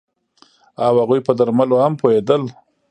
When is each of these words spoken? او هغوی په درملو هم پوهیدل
او 0.85 0.93
هغوی 1.01 1.19
په 1.27 1.31
درملو 1.37 1.77
هم 1.83 1.93
پوهیدل 2.01 2.43